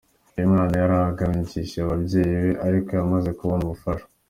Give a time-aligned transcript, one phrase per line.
[0.35, 4.05] Uyu mwana yari ahangayikishije ababyeyi be ariko yamaze kubona ubufasha.